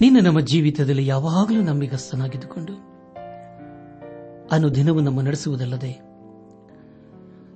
ನೀನು 0.00 0.20
ನಮ್ಮ 0.20 0.40
ಜೀವಿತದಲ್ಲಿ 0.40 1.06
ಯಾವಾಗಲೂ 1.06 1.62
ನಂಬಿಗಸ್ತನಾಗಿದ್ದುಕೊಂಡು 1.62 2.74
ಅನುದಿನವೂ 4.50 5.00
ನಮ್ಮ 5.00 5.20
ನಡೆಸುವುದಲ್ಲದೆ 5.20 6.14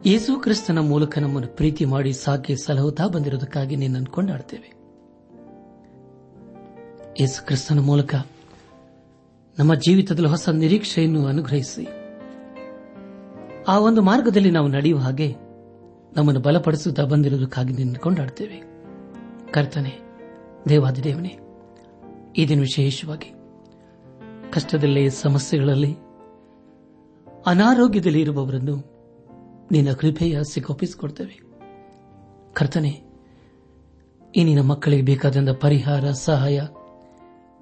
ಯೇಸು 0.06 0.40
ಕ್ರಿಸ್ತನ 0.40 0.78
ಮೂಲಕ 0.78 1.18
ನಮ್ಮನ್ನು 1.18 1.56
ಪ್ರೀತಿ 1.56 1.84
ಮಾಡಿ 1.84 2.12
ಸಾಕಿ 2.12 2.56
ಸಲಹುತ್ತಾ 2.56 3.06
ಬಂದಿರುವುದಕ್ಕಾಗಿ 3.06 3.76
ನಿನ್ನನ್ನು 3.76 4.12
ಕೊಂಡಾಡ್ತೇವೆ 4.12 4.78
ಯೇಸು 7.20 7.46
ಕ್ರಿಸ್ತನ 7.46 7.80
ಮೂಲಕ 7.80 8.14
ನಮ್ಮ 9.58 9.74
ಜೀವಿತದಲ್ಲಿ 9.74 10.28
ಹೊಸ 10.28 10.48
ನಿರೀಕ್ಷೆಯನ್ನು 10.48 11.26
ಅನುಗ್ರಹಿಸಿ 11.26 11.86
ಆ 13.68 13.78
ಒಂದು 13.78 14.02
ಮಾರ್ಗದಲ್ಲಿ 14.02 14.50
ನಾವು 14.50 14.68
ನಡೆಯುವ 14.68 14.98
ಹಾಗೆ 14.98 15.34
ನಮ್ಮನ್ನು 16.16 16.40
ಬಲಪಡಿಸುತ್ತಾ 16.40 17.04
ಬಂದಿರುವುದಕ್ಕಾಗಿ 17.04 17.72
ನಿನ್ನ 17.72 17.96
ಕೊಂಡಾಡ್ತೇವೆ 17.96 18.62
ಕರ್ತನೆ, 19.52 19.92
ದೇವಾದಿದೇವನೇ 20.68 21.38
ಈ 22.36 22.48
ದಿನ 22.48 22.60
ವಿಶೇಷವಾಗಿ 22.60 23.30
ಕಷ್ಟದಲ್ಲಿ 24.52 25.10
ಸಮಸ್ಯೆಗಳಲ್ಲಿ 25.10 25.92
ಅನಾರೋಗ್ಯದಲ್ಲಿ 27.46 28.20
ಇರುವವರನ್ನು 28.20 28.76
ನಿನ್ನ 29.70 29.92
ಕೃಪೆಯ 29.92 30.40
ಸಿಗೊಪ್ಪಿಸಿಕೊಡ್ತೇವೆ 30.50 31.36
ಕರ್ತನೆ, 32.52 32.92
ಈ 34.36 34.44
ನಿನ್ನ 34.44 34.60
ಮಕ್ಕಳಿಗೆ 34.60 35.02
ಬೇಕಾದಂಥ 35.02 35.50
ಪರಿಹಾರ, 35.50 36.10
ಸಹಾಯ, 36.10 36.60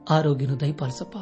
ಆರೋಗ್ಯನ 0.09 0.55
ದಯಪಾಲಿಸಪ್ಪ. 0.55 1.17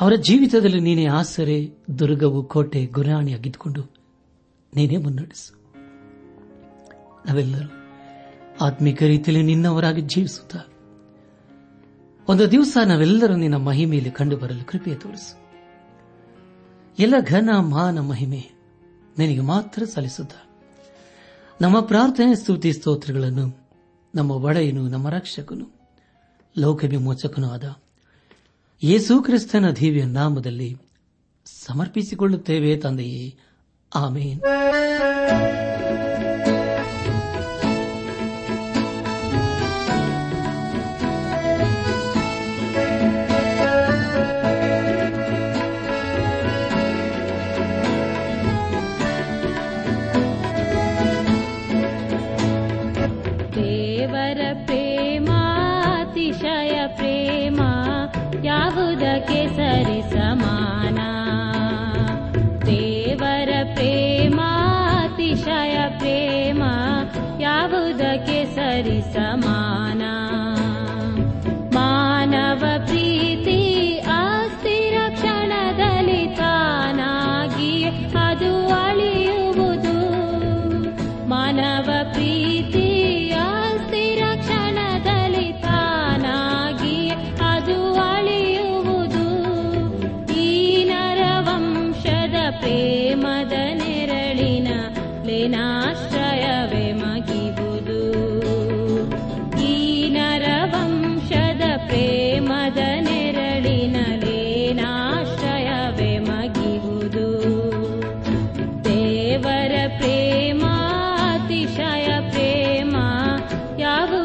ಅವರ 0.00 0.14
ಜೀವಿತದಲ್ಲಿ 0.14 0.80
ನೀನೇ 0.80 1.06
ಆಸರೆ, 1.06 1.58
ದುರ್ಗವು, 1.98 2.42
ಕೋಟೆ 2.44 2.86
ಗುರಾಣಿಯಾಗಿದ್ದುಕೊಂಡು 2.86 3.82
ನೀನೇ 4.74 4.96
ಮುನ್ನಡೆಸು. 4.96 5.52
ನಾವೆಲ್ಲರೂ 7.26 7.68
ಆತ್ಮೀಕ 8.64 9.02
ರೀತಿಯಲ್ಲಿ 9.02 9.44
ನಿನ್ನವರಾಗಿ 9.46 10.00
ಜೀವಿಸುತ್ತಾ 10.00 10.60
ಒಂದು 12.28 12.50
ದಿವಸ 12.50 12.78
ನಾವೆಲ್ಲರೂ 12.84 13.36
ನಿನ್ನ 13.36 13.54
ಮಹಿಮೆಯಲ್ಲಿ 13.54 14.10
ಕಂಡು 14.10 14.36
ಬರಲು 14.36 14.64
ಕೃಪೆಯ 14.64 14.94
ತೋರಿಸು. 14.94 15.44
ಎಲ್ಲ 16.98 17.14
ಘನ 17.28 17.50
ಮಾನ 17.58 17.98
ಮಹಿಮೆ 17.98 18.50
ನಿನಗೆ 19.18 19.40
ಮಾತ್ರ 19.40 19.84
ಸಲ್ಲಿಸುತ್ತ. 19.84 20.32
ನಮ್ಮ 21.60 21.80
ಪ್ರಾರ್ಥನೆ, 21.80 22.34
ಸ್ತುತಿ, 22.34 22.72
ಸ್ತೋತ್ರಗಳನ್ನು 22.72 23.68
ನಮ್ಮ 24.14 24.30
ಒಡೆಯನು, 24.30 24.88
ನಮ್ಮ 24.88 25.08
ರಕ್ಷಕನು 25.08 25.68
ಲೋಕ 26.58 26.84
ವಿಮೋಚಕನೂ 26.84 27.50
ಆದ 27.50 27.76
ಯೇಸು 28.82 29.22
ಕ್ರಿಸ್ತನ 29.22 29.70
ದೇವಿಯ 29.70 30.04
ನಾಮದಲ್ಲಿ 30.04 30.76
ಸಮರ್ಪಿಸಿಕೊಳ್ಳುತ್ತೇವೆ 31.44 32.76
ತಂದೆಯೇ. 32.76 33.38
ಆಮೇನ್. 33.94 34.40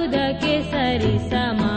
धके 0.07 0.61
सरि 0.63 1.19
सम। 1.19 1.68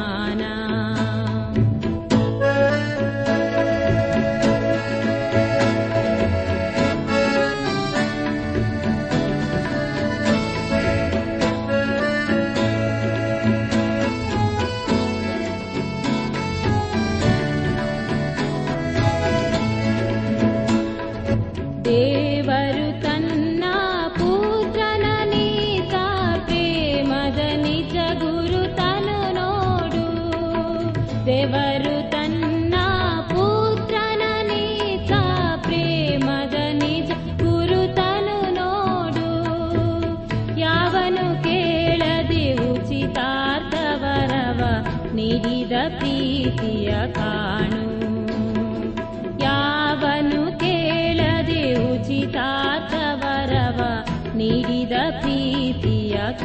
इदप्रीतियखान् 54.82 56.42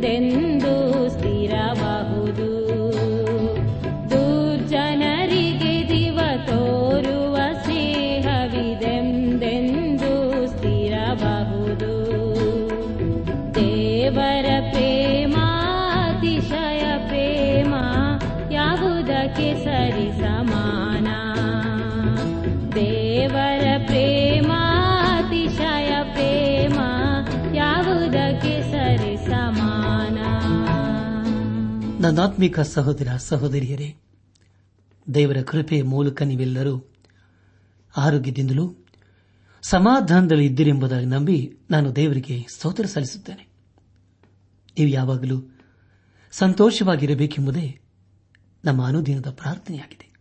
Then. 0.00 0.43
ನನ್ನಾತ್ಮಿಕ 32.14 32.60
ಸಹೋದರ 32.60 33.16
ಸಹೋದರಿಯರೇ, 33.16 33.96
ದೇವರ 35.14 35.42
ಕೃಪೆಯ 35.42 35.82
ಮೂಲಕ 35.82 36.22
ನೀವೆಲ್ಲರೂ 36.22 36.92
ಆರೋಗ್ಯದಿಂದಲೂ 37.96 38.76
ಸಮಾಧಾನದಲ್ಲಿ 39.62 40.46
ಇದ್ದಿರೆಂಬುದಾಗಿ 40.46 41.06
ನಂಬಿ 41.06 41.56
ನಾನು 41.70 41.96
ದೇವರಿಗೆ 41.96 42.46
ಸ್ತೋತ್ರ 42.54 42.86
ಸಲ್ಲಿಸುತ್ತೇನೆ. 42.86 43.48
ನೀವು 44.78 44.90
ಯಾವಾಗಲೂ 44.90 45.42
ಸಂತೋಷವಾಗಿರಬೇಕೆಂಬುದೇ 46.32 47.80
ನಮ್ಮ 48.64 48.86
ಅನುದಿನದ 48.86 49.30
ಪ್ರಾರ್ಥನೆಯಾಗಿದೆ. 49.30 50.14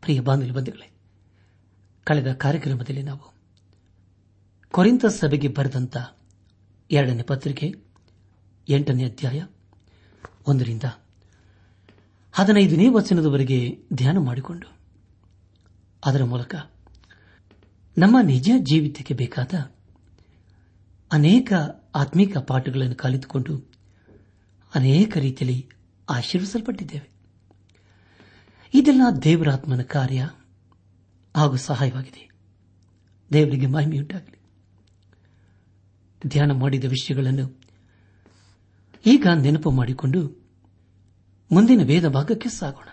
ಪ್ರಿಯ 0.00 0.20
ಬಂಧುಗಳೇ, 0.20 0.90
ಕಳೆದ 2.04 2.32
ಕಾರ್ಯಕ್ರಮದಲ್ಲಿ 2.32 3.02
ನಾವು 3.02 3.34
ಕೊರಿಂತ 4.70 5.06
ಸಭೆಗೆ 5.06 5.48
ಬರೆದಂತ 5.48 5.96
ಎರಡನೇ 6.90 7.22
ಪತ್ರಿಕೆ, 7.22 7.74
ಎಂಟನೇ 8.68 9.04
ಅಧ್ಯಾಯ 9.04 9.42
ಒಂದರಿಂದ 10.48 10.82
ಹದಿನೈದನೇ 12.32 12.88
ವಚನದವರೆಗೆ 12.88 13.84
ಧ್ಯಾನ 13.92 14.18
ಮಾಡಿಕೊಂಡು, 14.18 14.72
ಅದರ 16.04 16.24
ಮೂಲಕ 16.24 16.54
ನಮ್ಮ 17.98 18.20
ನಿಜ 18.20 18.50
ಜೀವಿತಕ್ಕೆ 18.58 19.14
ಬೇಕಾದ 19.14 19.72
ಅನೇಕ 21.12 21.52
ಆತ್ಮಿಕ 21.94 22.38
ಪಾಠಗಳನ್ನು 22.38 22.94
ಕಲಿತುಕೊಂಡು 22.94 23.70
ಅನೇಕ 24.74 25.16
ರೀತಿಯಲ್ಲಿ 25.16 25.68
ಆಶೀರ್ವಿಸಲ್ಪಟ್ಟಿದ್ದೇವೆ. 26.10 27.10
ಇದೆಲ್ಲ 28.74 29.02
ದೇವರಾತ್ಮನ 29.22 29.82
ಕಾರ್ಯ 29.82 30.30
ಹಾಗೂ 31.36 31.56
ಸಹಾಯವಾಗಿದೆ. 31.56 32.30
ದೇವರಿಗೆ 33.32 33.66
ಮಹಿಮೆಯುಂಟಾಗಲಿ. 33.66 34.38
ಧ್ಯಾನ 36.26 36.52
ಮಾಡಿದ 36.52 36.84
ವಿಷಯಗಳನ್ನು 36.84 37.60
ಈಗ 39.06 39.26
ನೆನಪು 39.40 39.70
ಮಾಡಿಕೊಂಡು 39.70 40.37
ಮುಂದಿನ 41.52 41.82
ವೇದ 41.82 42.08
ಭಾಗಕ್ಕೆ 42.08 42.48
ಸಾಗೋಣ. 42.48 42.88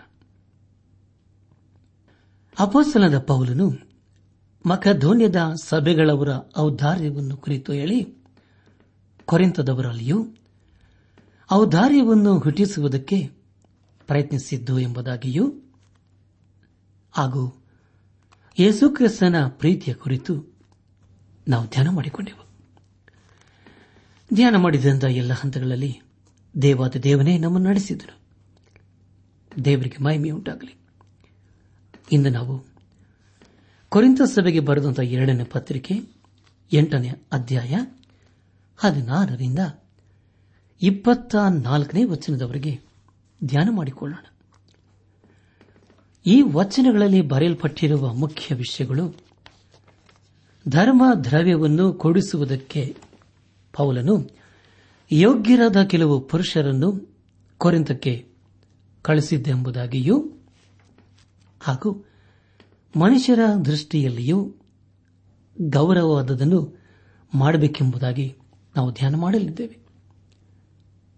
ಅಪೋಸ್ತನದ 2.58 3.18
ಪೌಲನು 3.18 3.72
ಮಖಧೋನ್ಯದ 4.66 5.54
ಸಭೆಗಳವರ 5.62 6.28
ಔದಾರ್ಯವನ್ನು 6.58 7.36
ಕುರಿತು 7.36 7.72
ಹೇಳಿ 7.72 8.16
ಕೊರೆಂತದವರಲ್ಲಿಯೂ 9.24 10.28
ಔದಾರ್ಯವನ್ನು 11.52 12.38
ಹುಟ್ಟಿಸುವುದಕ್ಕೆ 12.38 13.30
ಪ್ರಯತ್ನಿಸಿದ್ದು 14.06 14.78
ಎಂಬುದಾಗಿಯೂ, 14.78 15.54
ಹಾಗೂ 17.12 17.64
ಯೇಸುಕ್ರಿಸ್ತನ 18.60 19.34
ಪ್ರೀತಿಯ 19.48 19.94
ಕುರಿತು 19.94 20.58
ನಾವು 21.48 21.66
ಧ್ಯಾನ 21.66 21.88
ಮಾಡಿಕೊಂಡೆವು. 21.88 22.46
ಧ್ಯಾನ 24.34 24.56
ಮಾಡಿದಂತಹ 24.56 25.08
ಎಲ್ಲ 25.08 25.32
ಹಂತಗಳಲ್ಲಿ 25.32 26.00
ದೇವಾದ 26.62 26.96
ದೇವನೇ 27.02 27.38
ನಮ್ಮನ್ನು 27.38 27.68
ನಡೆಸಿದನು. 27.68 28.25
ದೇವರಿಗೆ 29.64 30.04
ಮಹಿಮೆಯುಂಟಾಗಲಿ 30.04 30.74
ಇಂದು 32.12 32.30
ನಾವು 32.30 32.64
ಕೊರಿಂತ 33.88 34.22
ಸಭೆಗೆ 34.22 34.60
ಬರೆದಂತಹ 34.60 35.02
ಎರಡನೇ 35.02 35.44
ಪತ್ರಿಕೆ, 35.44 35.94
ಎಂಟನೇ 36.72 37.12
ಅಧ್ಯಾಯ, 37.32 37.76
ಹದಿನಾರರಿಂದ 38.76 39.58
ಇಪ್ಪತ್ತ 40.82 41.36
ನಾಲ್ಕನೇ 41.36 42.04
ವಚನದವರೆಗೆ 42.04 42.80
ಧ್ಯಾನ 43.44 43.68
ಮಾಡಿಕೊಳ್ಳೋಣ. 43.70 44.24
ಈ 46.26 46.42
ವಚನಗಳಲ್ಲಿ 46.42 47.20
ಬರೆಯಲ್ಪಟ್ಟಿರುವ 47.20 48.14
ಮುಖ್ಯ 48.14 48.54
ವಿಷಯಗಳು 48.54 49.16
ಧರ್ಮ 50.68 51.02
ದ್ರವ್ಯವನ್ನು 51.24 51.92
ಕೊಡಿಸುವುದಕ್ಕೆ 51.92 52.96
ಪೌಲನು 53.72 54.30
ಯೋಗ್ಯರಾದ 55.12 55.84
ಕೆಲವು 55.84 56.20
ಪುರುಷರನ್ನು 56.20 57.14
ಕೊರಿಂತಕ್ಕೆ 57.58 58.25
ಕಳಿಸಿದ್ದೆಂಬುದಾಗಿಯೂ 59.06 60.16
ಹಾಗೂ 61.60 61.90
ಮನುಷ್ಯರ 62.96 63.40
ದೃಷ್ಟಿಯಲ್ಲಿಯೂ 63.64 64.38
ಗೌರವವಾದದನ್ನು 65.60 66.60
ಮಾಡಬೇಕೆಂಬುದಾಗಿ 67.34 68.26
ನಾವು 68.76 68.92
ಧ್ಯಾನ 68.92 69.16
ಮಾಡಲಿದ್ದೇವೆ. 69.16 69.78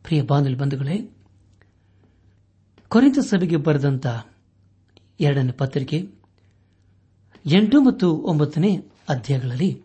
ಪ್ರಿಯ 0.05 0.23
ಬಂಧುಗಳೇ 0.23 1.17
ಕೊರಿತ 2.89 3.19
ಸಭೆಗೆ 3.19 3.57
ಬರೆದಂತ 3.57 4.07
ಎರಡನೇ 5.21 5.53
ಪತ್ರಿಕೆ 5.53 5.99
ಎಂಟು 7.47 7.81
ಮತ್ತು 7.81 8.09
ಒಂಬತ್ತನೇ 8.17 8.77
ಅಧ್ಯಾಯಗಳಲ್ಲಿ 9.09 9.83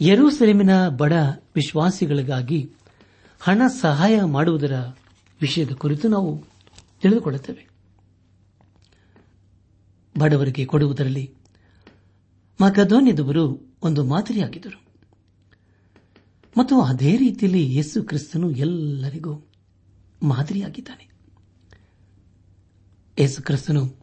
ಯರೂಸೆಲೆಮಿನ 0.00 0.88
ಬಡ 0.88 1.12
ವಿಶ್ವಾಸಿಗಳಿಗಾಗಿ 1.54 2.72
ಹಣ 3.40 3.62
ಸಹಾಯ 3.80 4.22
ಮಾಡುವುದರ 4.22 4.74
ವಿಷಯದ 5.40 5.72
ಕುರಿತು 5.72 6.08
ನಾವು 6.08 6.55
ತಿಳಿದುಕೊಳ್ಳುತ್ತೇವೆ. 7.02 7.68
ಬಡವರಿಗೆ 10.18 10.64
ಕೊಡುವುದರಲ್ಲಿ 10.64 11.34
ಮಕದೋನ್ಯದವರು 12.60 13.76
ಒಂದು 13.82 14.04
ಮಾದರಿಯಾಗಿದ್ದರು. 14.04 14.86
ಮತ್ತು 16.58 16.80
ಅದೇ 16.80 17.16
ರೀತಿಯಲ್ಲಿ 17.16 17.74
ಯೇಸು 17.74 18.02
ಕ್ರಿಸ್ತನು 18.02 18.50
ಎಲ್ಲರಿಗೂ 18.50 19.48
ಮಾದರಿಯಾಗಿದ್ದಾನೆ. 20.22 21.10
ಯೇಸು 23.18 23.42
ಕ್ರಿಸ್ತನು 23.42 23.94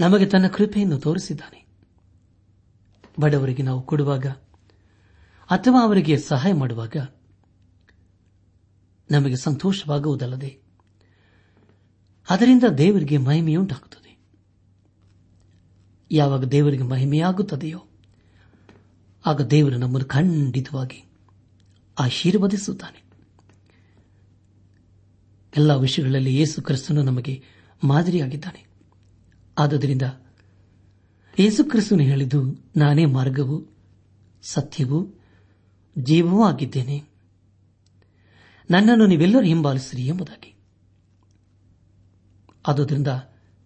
ನಮಗೆ 0.00 0.26
ತನ್ನ 0.26 0.46
ಕೃಪೆಯನ್ನು 0.46 0.98
ತೋರಿಸಿದ್ದಾನೆ. 0.98 1.66
ಬಡವರಿಗೆ 3.20 3.62
ನಾವು 3.62 3.82
ಕೊಡುವಾಗ 3.82 4.26
ಅಥವಾ 5.46 5.82
ಅವರಿಗೆ 5.82 6.18
ಸಹಾಯ 6.18 6.52
ಮಾಡುವಾಗ 6.52 6.96
ನಮಗೆ 9.10 9.36
ಸಂತೋಷವಾಗುವುದಲ್ಲದೆ 9.36 10.69
ಅದರಿಂದ 12.30 12.64
ದೇವರಿಗೆ 12.64 13.16
ಮಹಿಮೆಯುಂಟಾಗುತ್ತದೆ 13.16 14.00
ಯಾವಾಗ 16.12 16.44
ದೇವರಿಗೆ 16.44 16.82
ಮಹಿಮೆಯಾಗುತ್ತದೆಯೋ, 16.82 17.86
ಆಗ 19.26 19.40
ದೇವರು 19.40 19.76
ನಮ್ಮನ್ನು 19.76 20.08
ಖಂಡಿತವಾಗಿ 20.08 21.04
ಆಶೀರ್ವದಿಸುತ್ತಾನೆ. 21.98 23.04
ಎಲ್ಲ 25.56 25.74
ವಿಷಯಗಳಲ್ಲಿ 25.74 26.36
ಯೇಸು 26.36 26.62
ಕ್ರಿಸ್ತನು 26.62 27.02
ನಮಗೆ 27.02 27.42
ಮಾದರಿಯಾಗಿದ್ದಾನೆ. 27.84 28.66
ಆದ್ದರಿಂದ 29.58 30.02
ಯೇಸು 31.38 31.64
ಕ್ರಿಸ್ತನು 31.64 32.02
ಹೇಳಿದ್ದು, 32.02 32.42
ನಾನೇ 32.76 33.04
ಮಾರ್ಗವು, 33.04 33.66
ಸತ್ಯವೂ, 34.42 35.20
ಜೀವವೂ 35.98 36.44
ಆಗಿದ್ದೇನೆ. 36.44 37.04
ನನ್ನನ್ನು 38.70 39.06
ನೀವೆಲ್ಲರೂ 39.06 39.44
ಹಿಂಬಾಲಿಸಿರಿ 39.44 40.06
ಎಂಬುದಾಗಿ. 40.06 40.59
ಆದುದರಿಂದ 42.66 43.08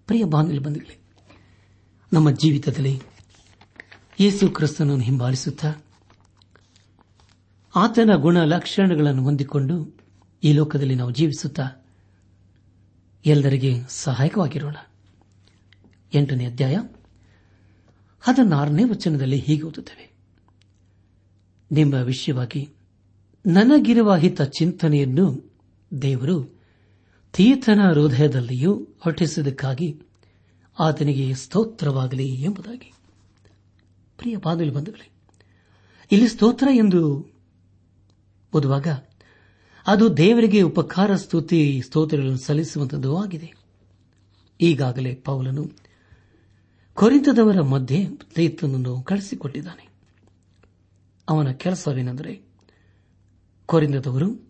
ಪ್ರಿಯ 0.07 0.25
ಬಾಂಧವ್ಯ 0.25 0.59
ಬಂಧುಗಳೇ, 0.59 0.99
ನಮ್ಮ 2.13 2.31
ಜೀವಿತದಲ್ಲಿ 2.31 3.01
ಯೇಸು 4.21 4.49
ಕ್ರಿಸ್ತನನ್ನು 4.49 5.05
ಹಿಂಬಾಲಿಸುತ್ತಾ 5.05 5.75
ಆತನ 7.77 8.11
ಗುಣ 8.15 8.45
ಲಕ್ಷಣಗಳನ್ನು 8.45 9.23
ಹೊಂದಿಕೊಂಡು 9.23 9.97
ಈ 10.45 10.53
ಲೋಕದಲ್ಲಿ 10.53 10.95
ನಾವು 10.95 11.11
ಜೀವಿಸುತ್ತಾ 11.11 11.69
ಎಲ್ಲರಿಗೆ 13.27 13.81
ಸಹಾಯಕವಾಗಿರೋಣ. 13.89 14.77
ಎಂಟನೇ 16.15 16.47
ಅಧ್ಯಾಯ 16.47 16.77
ಹದಿನಾರನೇ 18.21 18.85
ವಚನದಲ್ಲಿ 18.85 19.39
ಹೀಗೆ 19.39 19.63
ಓದುತ್ತೇವೆ. 19.63 20.15
ನಿಮ್ಮ 21.73 21.95
ವಿಷಯವಾಗಿ 21.95 22.71
ನನಗಿರುವ 23.47 24.17
ಹಿತ 24.17 24.43
ಚಿಂತನೆಯನ್ನು 24.43 25.57
ದೇವರು 26.03 26.64
ತೀರ್ಥನ 27.35 27.81
ಹೃದಯದಲ್ಲಿಯೂ 27.93 28.89
ಹೊಟ್ಟಿಸಿದ್ದಕ್ಕಾಗಿ 29.01 30.03
ಆತನಿಗೆ 30.79 31.35
ಸ್ತೋತ್ರವಾಗಲಿ 31.35 32.29
ಎಂಬುದಾಗಿ. 32.29 32.93
ಪ್ರಿಯ 34.19 34.37
ಬಂಧುಗಳೇ, 34.37 35.11
ಇಲ್ಲಿ 36.13 36.29
ಸ್ತೋತ್ರ 36.29 36.69
ಎಂದು 36.73 37.27
ಓದುವಾಗ 38.55 38.87
ಅದು 39.87 40.17
ದೇವರಿಗೆ 40.17 40.63
ಉಪಕಾರ, 40.63 41.17
ಸ್ತುತಿ, 41.17 41.83
ಸ್ತೋತ್ರಗಳನ್ನು 41.87 42.39
ಸಲ್ಲಿಸುವಂತದ್ದು 42.39 43.17
ಆಗಿದೆ. 43.17 43.55
ಈಗಾಗಲೇ 44.61 45.15
ಪೌಲನು 45.15 45.71
ಕೊರಿತದವರ 46.95 47.61
ಮಧ್ಯೆ 47.61 48.07
ತೀರ್ಥನನ್ನು 48.35 49.03
ಕಳಿಸಿಕೊಟ್ಟಿದ್ದಾನೆ. 49.03 49.89
ಅವನ 51.29 51.51
ಕೆಲಸವೇನೆಂದರೆ 51.51 52.43
ಕೊರಿಂದದವರು 53.67 54.49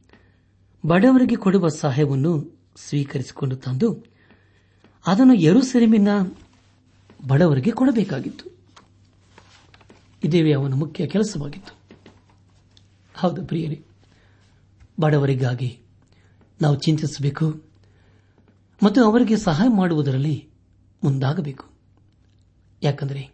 ಬಡವರಿಗೆ 0.87 1.37
ಕೊಡುವ 1.37 1.69
ಸಹಾಯವನ್ನು 1.69 2.54
ಸ್ವೀಕರಿಸಿಕೊಂಡು 2.77 3.57
ತಂದು 3.57 4.05
ಅದನ್ನು 5.07 5.35
ಎರುಸೆರೆಮಿನ 5.35 6.09
ಬಡವರಿಗೆ 7.27 7.71
ಕೊಡಬೇಕಾಗಿತ್ತು. 7.71 8.59
ಇದೇವೇ 10.25 10.53
ಅವನ 10.53 10.75
ಮುಖ್ಯ 10.75 11.07
ಕೆಲಸವಾಗಿತ್ತು. 11.07 11.79
ಹೌದು 13.15 13.47
ಪ್ರಿಯರೇ, 13.47 13.85
ಬಡವರಿಗಾಗಿ 15.01 15.81
ನಾವು 16.63 16.77
ಚಿಂತಿಸಬೇಕು 16.77 17.63
ಮತ್ತು 18.83 19.05
ಅವರಿಗೆ 19.05 19.37
ಸಹಾಯ 19.37 19.69
ಮಾಡುವುದರಲ್ಲಿ 19.69 20.49
ಮುಂದಾಗಬೇಕು. 21.05 21.65
ಯಾಕಂದರೆ 22.83 23.31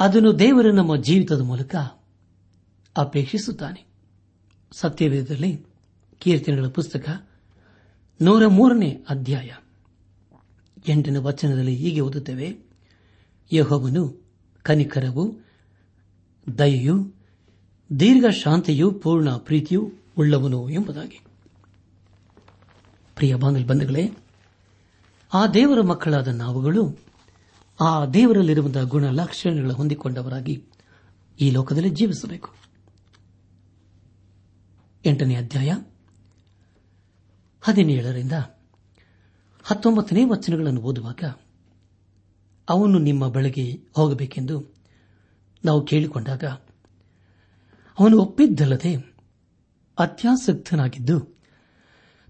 ಅದನ್ನು 0.00 0.38
ದೇವರು 0.38 0.72
ನಮ್ಮ 0.72 0.96
ಜೀವಿತದ 0.96 1.40
ಮೂಲಕ 1.40 1.76
ಅಪೇಕ್ಷಿಸುತ್ತಾನೆ. 2.96 3.86
ಸತ್ಯವೇದದಲ್ಲಿ 4.72 5.66
ಕೀರ್ತನೆಗಳ 6.18 6.66
ಪುಸ್ತಕ 6.66 7.27
ನೂರ 8.20 8.46
ಮೂರನೇ 8.46 9.04
ಅಧ್ಯಾಯ. 9.08 9.50
ಎಂಟನೇ 10.88 11.18
ವಚನದಲ್ಲಿ 11.18 11.74
ಹೀಗೆ 11.74 12.00
ಓದುತ್ತೇವೆ. 12.00 12.58
ಯಹೋವನು 13.52 14.22
ಕನಿಕರವು, 14.62 15.38
ದಯೆಯು 16.58 17.14
ದೀರ್ಘ 18.00 18.28
ಶಾಂತಿಯು 18.28 18.92
ಪೂರ್ಣ 18.92 19.30
ಪ್ರೀತಿಯು 19.30 19.92
ಉಳ್ಳವನು 20.18 20.70
ಎಂಬುದಾಗಿ. 20.70 21.20
ಪ್ರಿಯ 23.16 23.34
ಬಂಧುಗಳೇ, 23.34 24.10
ಆ 25.34 25.46
ದೇವರ 25.46 25.80
ಮಕ್ಕಳಾದ 25.80 26.28
ನಾವುಗಳು 26.28 26.98
ಆ 27.80 28.06
ದೇವರಲ್ಲಿರುವಂತಹ 28.06 28.82
ಗುಣ 28.82 29.04
ಲಕ್ಷಣಗಳ 29.10 29.70
ಹೊಂದಿಕೊಂಡವರಾಗಿ 29.70 30.64
ಈ 31.40 31.50
ಲೋಕದಲ್ಲಿ 31.50 31.90
ಜೀವಿಸಬೇಕು. 31.90 32.50
ಎಂಟನೇ 35.04 35.34
ಅಧ್ಯಾಯ 35.34 35.74
ಹದಿನೇಳರಿಂದ 37.60 38.32
ಹತ್ತೊಂಬತ್ತನೇ 39.62 40.24
ವಚನಗಳನ್ನು 40.24 40.80
ಓದುವಾಗ, 40.80 41.24
ಅವನು 42.68 42.98
ನಿಮ್ಮ 42.98 43.28
ಬಳಿಗೆ 43.28 43.72
ಹೋಗಬೇಕೆಂದು 43.92 44.74
ನಾವು 45.64 45.84
ಕೇಳಿಕೊಂಡಾಗ, 45.84 46.44
ಅವನು 48.00 48.18
ಒಪ್ಪಿದ್ದಲ್ಲದೆ 48.18 49.14
ಅತ್ಯಾಸಕ್ತನಾಗಿದ್ದು 49.98 51.38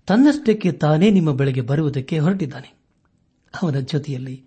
ತನ್ನಷ್ಟಕ್ಕೆ 0.06 0.73
ತಾನೇ 0.73 1.11
ನಿಮ್ಮ 1.11 1.32
ಬಳಿಗೆ 1.32 1.61
ಬರುವುದಕ್ಕೆ 1.61 2.18
ಹೊರಟಿದ್ದಾನೆ. 2.18 2.78
ಅವನ 3.62 3.78
ಜೊತೆಯಲ್ಲಿ 3.78 4.44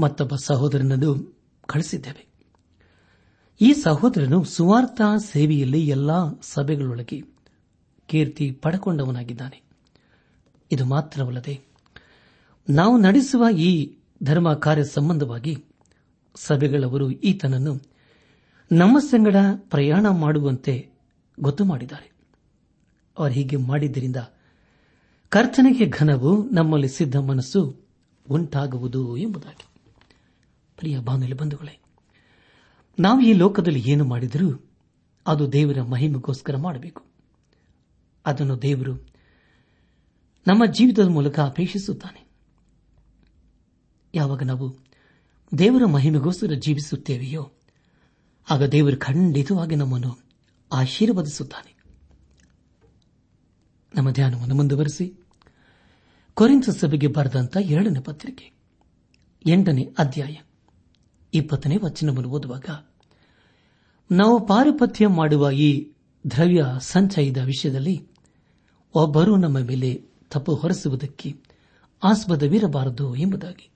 ಮತ್ತೊಬ್ಬ 0.00 0.34
ಸಹೋದರನನ್ನು 0.36 1.40
ಕಳಿಸಿದ್ದೇವೆ. 1.66 2.26
ಈ 3.60 3.72
ಸಹೋದರನು 3.72 4.44
ಸುವಾರ್ಥ 4.44 5.00
ಸೇವೆಯಲ್ಲಿ 5.24 5.88
ಎಲ್ಲಾ 5.88 6.40
ಸಭೆಗಳೊಳಗೆ 6.42 7.20
ಕೀರ್ತಿ 8.06 8.50
ಪಡಕೊಂಡವನಾಗಿದ್ದಾನೆ. 8.50 9.71
ಇದು 10.72 10.84
ಮಾತ್ರವಲ್ಲದೆ 10.84 11.60
ನಾವು 12.70 12.98
ನಡೆಸುವ 12.98 13.56
ಈ 13.56 13.96
ಧರ್ಮ 14.22 14.54
ಕಾರ್ಯ 14.54 14.84
ಸಂಬಂಧವಾಗಿ 14.84 15.64
ಸಭೆಗಳವರು 16.34 17.10
ಈತನನ್ನು 17.10 17.80
ನಮ್ಮ 18.72 18.98
ಸಂಗಡ 18.98 19.36
ಪ್ರಯಾಣ 19.56 20.08
ಮಾಡುವಂತೆ 20.08 20.90
ಗೊತ್ತು 21.40 21.64
ಮಾಡಿದ್ದಾರೆ. 21.64 22.12
ಅವರು 23.18 23.32
ಹೀಗೆ 23.32 23.56
ಮಾಡಿದ್ದರಿಂದ 23.56 24.16
ಕರ್ತನೆಗೆ 25.28 25.86
ಘನವು 25.86 26.50
ನಮ್ಮಲ್ಲಿ 26.50 26.88
ಸಿದ್ಧ 26.88 27.16
ಮನಸ್ಸು 27.16 27.80
ಉಂಟಾಗುವುದು 28.30 29.16
ಎಂಬುದಾಗಿ. 29.16 29.66
ಪ್ರಿಯ 30.76 30.98
ಬಂಧುಗಳೇ, 30.98 31.80
ನಾವು 32.98 33.20
ಈ 33.20 33.32
ಲೋಕದಲ್ಲಿ 33.32 33.80
ಏನು 33.80 34.04
ಮಾಡಿದರೂ 34.04 34.70
ಅದು 35.26 35.52
ದೇವರ 35.52 35.82
ಮಹಿಮೆಗೋಸ್ಕರ 35.82 36.56
ಮಾಡಬೇಕು. 36.56 37.04
ಅದನ್ನು 38.26 38.62
ದೇವರು 38.62 39.11
ನಮ್ಮ 40.46 40.66
ಜೀವಿತದ 40.66 41.08
ಮೂಲಕ 41.08 41.40
ಅಪೇಕ್ಷಿಸುತ್ತಾನೆ. 41.40 42.30
ಯಾವಾಗ 44.14 44.42
ನಾವು 44.42 44.78
ದೇವರ 45.58 45.84
ಮಹಿಮೆಗೋಸ್ಕರ 45.84 46.52
ಜೀವಿಸುತ್ತೇವೆಯೋ, 46.54 47.52
ಆಗ 48.50 48.62
ದೇವರು 48.62 48.96
ಖಂಡಿತವಾಗಿ 48.96 49.76
ನಮ್ಮನ್ನು 49.76 50.18
ಆಶೀರ್ವದಿಸುತ್ತಾನೆ. 50.72 51.76
ನಮ್ಮ 53.94 54.10
ಧ್ಯಾನವನ್ನು 54.10 54.54
ಮುಂದುವರೆಸಿ 54.54 55.20
ಕೊರಿಂತ 56.34 56.70
ಸಭೆಗೆ 56.70 57.06
ಬರೆದಂತ 57.06 57.56
ಎರಡನೇ 57.60 58.00
ಪತ್ರಿಕೆ, 58.00 58.52
ಎಂಟನೇ 59.46 59.94
ಅಧ್ಯಾಯ, 59.98 60.36
ಇಪ್ಪತ್ತನೇ 61.34 61.76
ವಚನವನ್ನು 61.76 62.28
ಓದುವಾಗ, 62.28 62.64
ನಾವು 64.10 64.46
ಪಾರುಪತ್ಯ 64.46 65.06
ಮಾಡುವ 65.06 65.50
ಈ 65.50 65.92
ದ್ರವ್ಯ 66.30 66.64
ಸಂಚಯದ 66.78 67.36
ವಿಷಯದಲ್ಲಿ 67.36 68.08
ಒಬ್ಬರು 68.94 69.36
ನಮ್ಮ 69.36 69.58
ಮೇಲೆ 69.58 70.11
ತಪ್ಪು 70.32 70.54
ಹೊರಸುವುದಕ್ಕೆ 70.54 71.36
ಆಸ್ಪದವಿರಬಾರದು 72.02 73.16
ಎಂಬುದಾಗಿ. 73.16 73.70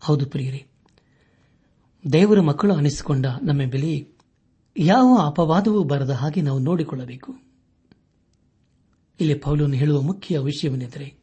ಹೌದು 0.00 0.26
ಪ್ರಿಯರೇ, 0.26 0.66
ದೇವರ 2.12 2.40
ಮಕ್ಕಳು 2.40 2.74
ಅನಿಸಿಕೊಂಡ 2.74 3.26
ನಮ್ಮ 3.26 3.62
ಬೆಲೆ 3.70 4.08
ಯಾವ 4.76 5.18
ಅಪವಾದವೂ 5.26 5.82
ಬರದ 5.82 6.10
ಹಾಗೆ 6.10 6.42
ನಾವು 6.42 6.58
ನೋಡಿಕೊಳ್ಳಬೇಕು. 6.58 7.38
ಇಲ್ಲಿ 9.20 9.34
ಪೌಲನ್ನು 9.34 9.76
ಹೇಳುವ 9.76 10.00
ಮುಖ್ಯ 10.00 10.38
ವಿಷಯವೇನೆಂದರೆ 10.38 11.14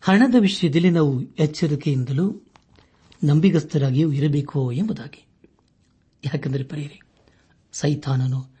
ಹಣದ 0.00 0.34
ವಿಷಯದಲ್ಲಿ 0.38 0.90
ನಾವು 0.90 1.22
ಎಚ್ಚರಿಕೆಯಿಂದಲೂ 1.22 2.42
ನಂಬಿಗಸ್ತರಾಗಿಯೂ 3.24 4.12
ಇರಬೇಕು 4.12 4.72
ಎಂಬುದಾಗಿ. 4.72 5.26
ಯಾಕೆಂದರೆ 6.24 6.64
ಪ್ರಿಯರೇ, 6.64 7.00
ಸೈತಾನನು 7.72 8.58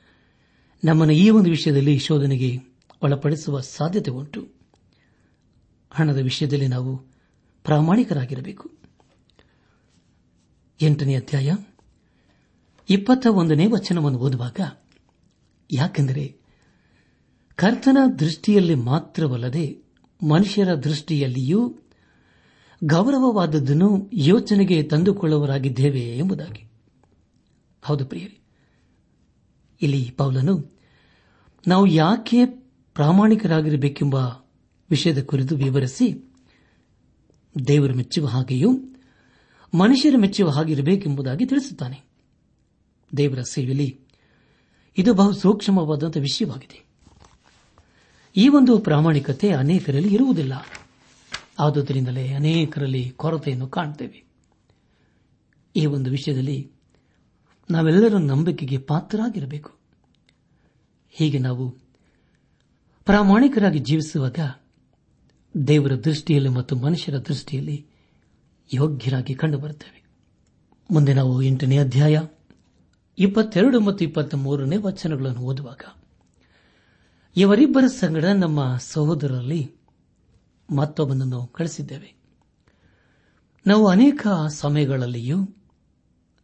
ನಮ್ಮನ್ನು 0.84 1.14
ಈ 1.14 1.30
ಒಂದು 1.30 1.50
ವಿಷಯದಲ್ಲಿ 1.50 1.98
ಶೋಧನೆಗೆ 1.98 2.67
ಒಳಪಡಿಸುವ 3.02 3.60
ಸಾಧ್ಯತೆ 3.60 4.10
ಉಂಟು. 4.10 4.48
ಹಣದ 5.90 6.16
ವಿಷಯದಲ್ಲಿ 6.16 6.68
ನಾವು 6.68 6.96
ಪ್ರಾಮಾಣಿಕರಾಗಿರಬೇಕು. 7.64 8.70
ಎಂಟನೇ 10.80 11.14
ಅಧ್ಯಾಯ 11.14 11.54
ಇಪ್ಪತ್ತ 12.90 13.26
ಒಂದನೇ 13.26 13.66
ವಚನವನ್ನು 13.66 14.18
ಓದುವಾಗ, 14.18 14.60
ಯಾಕೆಂದರೆ 15.72 16.36
ಕರ್ತನ 17.56 17.98
ದೃಷ್ಟಿಯಲ್ಲಿ 18.18 18.74
ಮಾತ್ರವಲ್ಲದೆ 18.74 19.82
ಮನುಷ್ಯರ 20.28 20.74
ದೃಷ್ಟಿಯಲ್ಲಿಯೂ 20.74 21.78
ಗೌರವವಾದದ್ದನ್ನು 22.84 24.10
ಯೋಚನೆಗೆ 24.12 24.82
ತಂದುಕೊಳ್ಳುವರಾಗಿದ್ದೇವೆ 24.82 26.00
ಎಂಬುದಾಗಿ. 26.00 26.70
ಹೌದು 27.82 28.04
ಪ್ರಿಯರಿ, 28.06 28.40
ಇಲ್ಲಿ 29.82 30.10
ಪೌಲನು 30.10 30.78
ನಾವು 31.66 31.86
ಯಾಕೆ 31.86 32.67
ಪ್ರಾಮಾಣಿಕರಾಗಿರಬೇಕೆಂಬ 32.98 34.14
ವಿಷಯದ 34.90 35.22
ಕುರಿತು 35.22 35.56
ವಿವರಿಸಿ 35.56 36.34
ದೇವರು 37.66 37.94
ಮೆಚ್ಚುವ 37.94 38.26
ಹಾಗೆಯೂ 38.26 38.80
ಮನುಷ್ಯರು 39.74 40.18
ಮೆಚ್ಚುವ 40.18 40.48
ಹಾಗಿರಬೇಕೆಂಬುದಾಗಿ 40.48 41.46
ತಿಳಿಸುತ್ತಾನೆ. 41.46 42.00
ದೇವರ 43.16 43.40
ಸೇವೆಯಲ್ಲಿ 43.40 44.00
ಇದು 44.98 45.14
ಬಹು 45.14 45.32
ಸೂಕ್ಷ್ಮವಾದಂತಹ 45.32 46.20
ವಿಷಯವಾಗಿದೆ. 46.20 46.86
ಈ 48.36 48.48
ಒಂದು 48.48 48.78
ಪ್ರಾಮಾಣಿಕತೆ 48.78 49.50
ಅನೇಕರಲ್ಲಿ 49.50 50.14
ಇರುವುದಿಲ್ಲ. 50.14 50.52
ಆದುದರಿಂದಲೇ 51.58 52.32
ಅನೇಕರಲ್ಲಿ 52.32 53.10
ಕೊರತೆಯನ್ನು 53.10 53.68
ಕಾಣುತ್ತೇವೆ 53.68 54.24
ಈ 55.76 55.86
ಒಂದು 55.86 56.10
ವಿಷಯದಲ್ಲಿ 56.10 56.70
ನಾವೆಲ್ಲರೂ 57.70 58.18
ನಂಬಿಕೆಗೆ 58.18 58.78
ಪಾತ್ರರಾಗಿರಬೇಕು. 58.78 59.78
ಹೀಗೆ 61.10 61.38
ನಾವು 61.38 61.87
ಪ್ರಾಮಾಣಿಕರಾಗಿ 63.08 63.78
ಜೀವಿಸುವಾಗ 63.78 64.38
ದೇವರ 65.66 65.94
ದೃಷ್ಟಿಯಲ್ಲಿ 65.96 66.48
ಮತ್ತು 66.48 66.76
ಮನುಷ್ಯರ 66.76 67.18
ದೃಷ್ಟಿಯಲ್ಲಿ 67.18 67.86
ಯೋಗ್ಯರಾಗಿ 68.74 69.34
ಕಂಡುಬರುತ್ತೇವೆ. 69.34 70.04
ಮುಂದೆ 70.90 71.14
ನಾವು 71.14 71.42
ಎಂಟನೇ 71.42 71.78
ಅಧ್ಯಾಯ 71.78 72.20
ಇಪ್ಪತ್ತೆರಡು 73.18 73.80
ಮತ್ತು 73.80 74.04
ಇಪ್ಪತ್ತ 74.04 74.34
ಮೂರನೇ 74.34 74.76
ವಚನಗಳನ್ನು 74.76 75.40
ಓದುವಾಗ, 75.40 75.80
ಇವರಿಬ್ಬರ 77.36 77.86
ಸಂಗಡ 77.86 78.24
ನಮ್ಮ 78.24 78.76
ಸಹೋದರರಲ್ಲಿ 78.76 79.72
ಮತ್ತೊಬ್ಬನನ್ನು 80.76 81.46
ಕಳಿಸಿದ್ದೇವೆ 81.46 82.14
ನಾವು 83.66 83.88
ಅನೇಕ 83.88 84.26
ಸಮಯಗಳಲ್ಲಿಯೂ, 84.48 85.38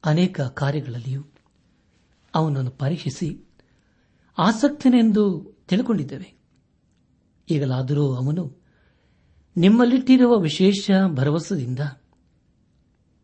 ಅನೇಕ 0.04 0.40
ಕಾರ್ಯಗಳಲ್ಲಿಯೂ 0.40 1.22
ಅವನನ್ನು 2.34 2.70
ಪರೀಕ್ಷಿಸಿ 2.70 3.40
ಆಸಕ್ತನೆಂದು 4.38 5.54
ತಿಳ್ಕೊಂಡಿದ್ದೇವೆ. 5.68 6.43
ಈಗಲಾದರೂ 7.50 8.14
ಅವನು 8.14 8.64
ನಿಮ್ಮಲ್ಲಿಟ್ಟಿರುವ 9.56 10.38
ವಿಶೇಷ 10.38 10.90
ಭರವಸೆಯಿಂದ 11.14 11.80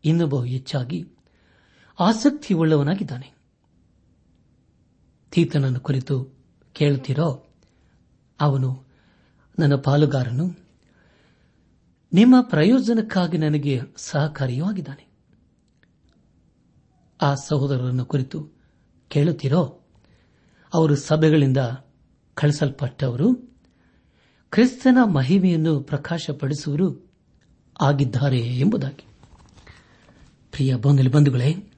ಇನ್ನೂ 0.05 0.27
ಬಹು 0.27 0.43
ಹೆಚ್ಚಾಗಿ 0.43 1.09
ಆಸಕ್ತಿಯುಳ್ಳವನಾಗಿದ್ದಾನೆ. 1.99 3.33
ತೀತನನ್ನು 5.31 5.79
ಕುರಿತು 5.79 6.23
ಕೇಳುತ್ತೀರೋ? 6.73 7.47
ಅವನು, 8.41 8.85
ನನ್ನ 9.59 9.75
ಪಾಲುಗಾರನು, 9.75 10.59
ನಿಮ್ಮ 12.13 12.41
ಪ್ರಯೋಜನಕ್ಕಾಗಿ 12.41 13.37
ನನಗೆ 13.37 13.81
ಸಹಕಾರಿಯೂ 13.95 14.65
ಆಗಿದ್ದಾನೆ. 14.65 15.11
ಆ 17.21 17.35
ಸಹೋದರರನ್ನು 17.35 18.05
ಕುರಿತು 18.05 18.49
ಕೇಳುತ್ತೀರೋ? 19.07 19.81
ಅವರು 20.73 20.95
ಸಭೆಗಳಿಂದ 20.95 21.57
ಕಳಿಸಲ್ಪಟ್ಟವರು 22.33 23.50
ಕ್ರಿಸ್ತನ 24.51 24.97
ಮಹಿಮೆಯನ್ನು 25.03 25.81
ಪ್ರಕಾಶಪಡಿಸುವರು 25.81 27.11
ಆಗಿದ್ದಾರೆ 27.81 28.39
ಎಂಬುದಾಗಿ. 28.39 29.05
ಪ್ರಿಯ 30.51 30.75
ಬಂಧುಗಳೇ 30.75 31.73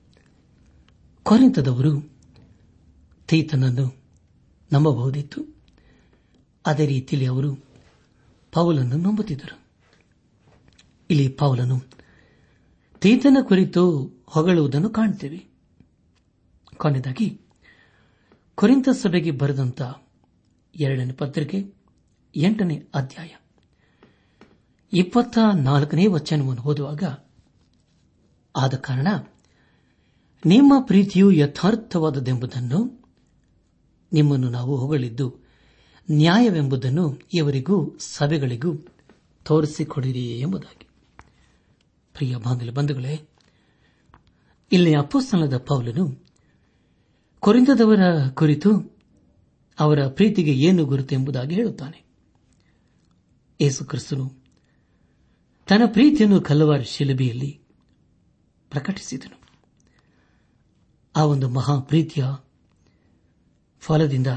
ಕೊರೆಂತದವರು 1.23 2.11
ತೀತನನ್ನು 3.27 4.01
ನಂಬಬಹುದಿತ್ತು. 4.73 5.45
ಅದೇ 6.65 6.85
ರೀತಿಯಲ್ಲಿ 6.85 7.29
ಅವರು 7.29 7.55
ಪೌಲನ್ನು 8.51 8.97
ನಂಬುತ್ತಿದ್ದರು. 8.97 9.59
ಇಲ್ಲಿ 11.09 11.29
ಪೌಲನು, 11.29 11.79
ತೀತನ 12.99 13.37
ಕುರಿತು 13.41 14.11
ಹೊಗಳುವುದನ್ನು 14.25 14.89
ಕಾಣುತ್ತೇವೆ. 14.89 15.45
ಕೊನೆಯದಾಗಿ 16.77 17.41
ಕೊರಿಂತ 18.55 18.89
ಸಭೆಗೆ 18.89 19.31
ಬರೆದಂತ 19.31 19.81
ಎರಡನೇ 20.75 21.11
ಪತ್ರಿಕೆ 21.11 21.82
ಎಂಟನೇ 22.35 22.87
ಅಧ್ಯಾಯ. 22.93 23.29
ಇಪ್ಪತ್ತ 24.93 25.37
ನಾಲ್ಕನೇ 25.55 26.07
ವಚನವನ್ನು 26.07 26.61
ಓದುವಾಗ, 26.61 27.03
ಆದ 28.55 28.73
ಕಾರಣ 28.73 29.07
ನಿಮ್ಮ 30.45 30.73
ಪ್ರೀತಿಯು 30.79 31.31
ಯಥಾರ್ಥವಾದದೆಂಬುದನ್ನು, 31.31 33.03
ನಿಮ್ಮನ್ನು 34.13 34.49
ನಾವು 34.49 34.77
ಹೊಗಳಿದ್ದು 34.77 35.43
ನ್ಯಾಯವೆಂಬುದನ್ನು 36.11 37.19
ಇವರಿಗೂ 37.33 37.97
ಸಭೆಗಳಿಗೂ 37.99 38.75
ತೋರಿಸಿಕೊಡಿರಿ 39.45 40.39
ಎಂಬುದಾಗಿ. 40.39 40.87
ಪ್ರಿಯ 42.13 42.35
ಬಂಧುಗಳೇ 42.73 43.29
ಇಲ್ಲಿ 44.71 44.97
ಅಪ್ಪಸ್ತನದ 44.97 45.57
ಪೌಲನು 45.57 46.25
ಕೊರಿಂದದವರ 47.39 48.27
ಕುರಿತು 48.33 48.97
ಅವರ 49.79 50.07
ಪ್ರೀತಿಗೆ 50.07 50.53
ಏನು 50.53 50.85
ಗುರುತು 50.85 51.15
ಎಂಬುದಾಗಿ 51.15 51.55
ಹೇಳುತ್ತಾನೆ. 51.55 52.02
ಯೇಸು 53.61 53.85
ಕ್ರಿಸ್ತನು 53.85 54.43
ತನ್ನ 55.69 55.83
ಪ್ರೀತಿಯನ್ನು 55.85 56.41
ಕಲ್ಲವಾರ 56.41 56.79
ಶಿಲುಬೆಯಲ್ಲಿ 56.79 57.61
ಪ್ರಕಟಿಸಿದನು. 58.69 59.41
ಆ 61.15 61.23
ಒಂದು 61.23 61.49
ಮಹಾ 61.49 61.79
ಪ್ರೀತಿಯ 61.79 62.25
ಫಲದಿಂದ 63.79 64.27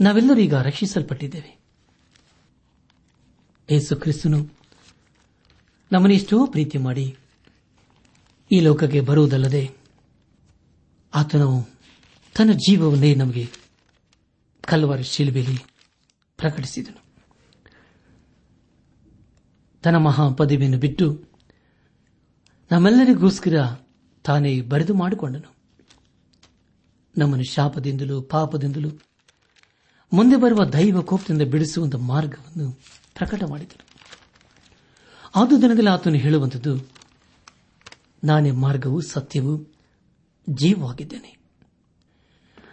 ನಾವೆಲ್ಲರೂ 0.00 0.40
ಈಗ 0.40 0.54
ರಕ್ಷಿಸಲ್ಪಟ್ಟಿದ್ದೇವೆ. 0.54 1.60
ಯೇಸು 3.70 3.96
ಕ್ರಿಸ್ತನು 3.96 4.38
ನಮ್ಮನ್ನು 5.92 6.14
ಎಷ್ಟೋ 6.14 6.46
ಪ್ರೀತಿ 6.46 6.78
ಮಾಡಿ 6.78 7.16
ಈ 8.52 8.60
ಲೋಕಕ್ಕೆ 8.60 9.00
ಬರುವುದಲ್ಲದೆ 9.00 9.70
ಆತನು 11.14 11.68
ತನ್ನ 12.36 12.52
ಜೀವವನ್ನೇ 12.52 13.14
ನಮಗೆ 13.14 13.48
ಕಲ್ವಾರ 14.60 15.00
ಶಿಲುಬೆಯಲ್ಲಿ 15.00 15.58
ಪ್ರಕಟಿಸಿದನು. 16.36 17.03
ತನ್ನ 19.84 19.96
ಮಹಾ 19.96 20.28
ಪದವಿಯನ್ನು 20.28 20.78
ಬಿಟ್ಟು 20.78 21.24
ನಮ್ಮೆಲ್ಲರಿಗೋಸ್ಕರ 22.72 23.76
ತಾನೇ 24.24 24.60
ಬರೆದು 24.60 24.94
ಮಾಡಿಕೊಂಡನು. 24.94 25.54
ನಮ್ಮನ್ನು 27.18 27.44
ಶಾಪದಿಂದಲೂ 27.44 28.22
ಪಾಪದಿಂದಲೂ 28.22 28.88
ಮುಂದೆ 30.12 30.36
ಬರುವ 30.36 30.64
ದೈವ 30.64 31.02
ಕೋಪದಿಂದ 31.02 31.42
ಬಿಡಿಸುವಂತಹ 31.42 31.98
ಮಾರ್ಗವನ್ನು 31.98 32.72
ಪ್ರಕಟ 33.14 33.44
ಮಾಡಿದನು. 33.44 33.84
ಆದು 35.36 35.62
ದಿನದಲ್ಲಿ 35.62 35.90
ಆತನು 35.90 36.14
ಹೇಳುವಂಥದ್ದು, 36.14 36.88
ನಾನೇ 38.24 38.50
ಮಾರ್ಗವು, 38.50 39.00
ಸತ್ಯವೂ 39.00 39.74
ಜೀವವಾಗಿದ್ದೇನೆ 40.48 41.38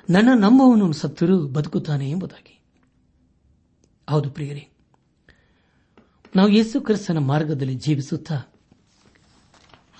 ನನ್ನ 0.09 0.29
ನಂಬುವವನು 0.39 0.93
ಸತ್ತರೂ 0.93 1.47
ಬದುಕುತ್ತಾನೆ 1.47 2.09
ಎಂಬುದಾಗಿ. 2.09 2.61
ಹೌದು 4.09 4.29
ಪ್ರಿಯರೇ 4.29 4.70
ನಾವು 6.35 6.49
ಯೇಸು 6.49 6.81
ಕ್ರಿಸ್ತನ 6.81 7.17
ಮಾರ್ಗದಲ್ಲಿ 7.17 7.75
ಜೀವಿಸುತ್ತಾ 7.75 8.53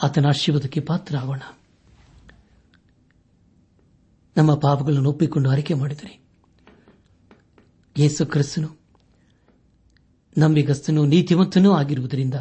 ಆತನ 0.04 0.28
ಆಶೀರ್ವಾದಕ್ಕೆ 0.28 0.80
ಪಾತ್ರ 0.80 1.17
ಆಗೋಣ 1.17 1.41
ನಮ್ಮ 4.38 4.56
ಪಾಪಗಳನ್ನು 4.56 5.10
ಒಪ್ಪಿಕೊಂಡು 5.10 5.50
ಅರಿಕೆ 5.50 5.74
ಮಾಡಿದರೆ 5.74 6.26
ಯೇಸು 7.98 8.26
ಕ್ರಿಸ್ತನು 8.26 8.70
ನಂಬಿಗಸ್ತನು 10.38 11.06
ನೀತಿವಂತನೂ 11.06 11.72
ಆಗಿರುವುದರಿಂದ 11.72 12.34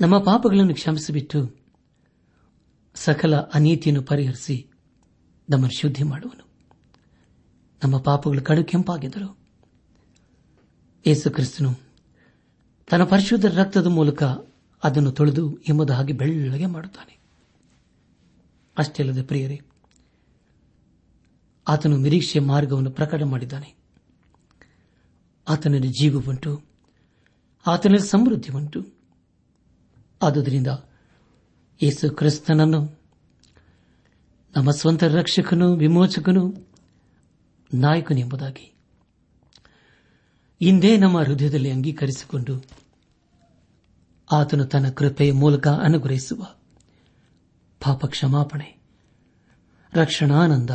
ನಮ್ಮ 0.00 0.18
ಪಾಪಗಳನ್ನು 0.18 0.74
ಕ್ಷಮಿಸಿಬಿಟ್ಟು 0.74 1.56
ಸಕಲ 2.94 3.36
ಅನೀತಿಯನ್ನು 3.36 4.02
ಪರಿಹರಿಸಿ 4.02 4.70
ನಮ್ಮನ್ನು 5.50 5.78
ಶುದ್ಧಿ 5.78 6.02
ಮಾಡುವನು. 6.02 6.44
ನಮ್ಮ 7.84 7.98
ಪಾಪಗಳು 7.98 8.42
ಕಡು 8.42 8.64
ಕೆಂಪಾಗಿದ್ದರು 8.64 9.38
ಯೇಸು 11.06 11.30
ಕ್ರಿಸ್ತನು 11.30 11.87
ತನ್ನ 12.88 13.04
ಪರಿಶುದ್ಧ 13.04 13.46
ರಕ್ತದ 13.46 13.86
ಮೂಲಕ 13.86 14.22
ಅದನ್ನು 14.84 15.12
ತೊಳೆದು 15.12 15.48
ಹಿಮದ 15.48 15.90
ಹಾಗೆ 15.90 16.12
ಬೆಳ್ಳಗೆ 16.12 16.66
ಮಾಡುತ್ತಾನೆ. 16.66 17.18
ಅಷ್ಟೇ 18.78 19.02
ಅಲ್ಲದೆ 19.02 19.22
ಪ್ರಿಯರೇ, 19.22 19.60
ಆತನು 21.68 21.96
ನಿರೀಕ್ಷೆಯ 21.96 22.42
ಮಾರ್ಗವನ್ನು 22.42 22.90
ಪ್ರಕಟ 22.90 23.22
ಮಾಡಿದ್ದಾನೆ. 23.22 23.76
ಆತನಲ್ಲಿ 25.48 26.08
ಉಂಟು 26.08 26.64
ಆತನಲ್ಲಿ 27.66 28.08
ಸಮೃದ್ಧಿ 28.08 28.52
ಉಂಟು 28.52 28.86
ಆದುದರಿಂದ 30.22 30.66
ಯೇಸು 31.82 32.10
ಕ್ರಿಸ್ತನನ್ನು, 32.10 33.00
ನಮ್ಮ 34.56 34.70
ಸ್ವಂತ 34.70 35.04
ರಕ್ಷಕನು, 35.04 35.76
ವಿಮೋಚಕನು 35.76 36.68
ನಾಯಕನೆಂಬುದಾಗಿ 37.74 38.74
ಇಂದೇ 40.60 40.96
ನಮ್ಮ 40.96 41.20
ಹೃದಯದಲ್ಲಿ 41.20 41.70
ಅಂಗೀಕರಿಸಿಕೊಂಡು 41.70 42.77
ಆತನು 44.32 44.64
ತನ್ನ 44.64 44.88
ಕೃಪೆಯ 44.88 45.32
ಮೂಲಕ 45.32 45.68
ಅನುಗ್ರಹಿಸುವ. 45.68 46.42
ಪಾಪ 47.80 48.06
ಕ್ಷಮಾಪಣೆ. 48.06 48.82
ರಕ್ಷಣಾನಂದ. 49.92 50.70